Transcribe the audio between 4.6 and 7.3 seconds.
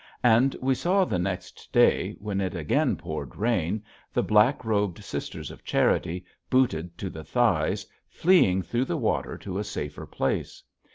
robed sisters of charity, booted to the